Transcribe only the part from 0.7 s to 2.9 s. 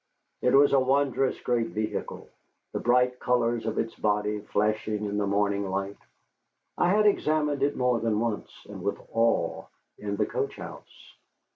a wondrous great vehicle, the